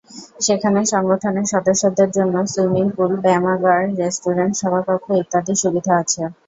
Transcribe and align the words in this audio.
সেখানে 0.41 0.79
সংগঠনের 0.93 1.47
সদস্যদের 1.53 2.09
জন্য 2.17 2.35
সুইমিং 2.47 2.85
পুল, 2.95 3.11
ব্যায়ামাগার, 3.23 3.81
রেস্টুরেন্ট, 3.99 4.53
সভাকক্ষ 4.61 5.05
ইত্যাদি 5.21 5.53
সুবিধা 5.63 5.93
আছে। 6.01 6.21